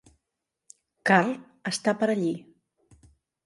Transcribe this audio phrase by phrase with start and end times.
[1.11, 1.31] Karl
[1.75, 2.35] està per allí.